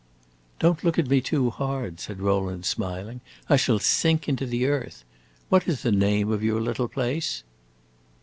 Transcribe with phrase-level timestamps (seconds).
[0.57, 3.21] "Don't look at me too hard," said Rowland, smiling.
[3.47, 5.03] "I shall sink into the earth.
[5.49, 7.43] What is the name of your little place?"